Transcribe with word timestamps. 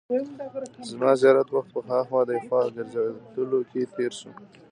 زما 0.89 1.11
زیات 1.21 1.47
وخت 1.51 1.69
په 1.75 1.81
هاخوا 1.89 2.21
دیخوا 2.29 2.59
ګرځېدلو 2.75 3.59
کې 3.69 3.81
تېر 3.95 4.11
شو. 4.19 4.31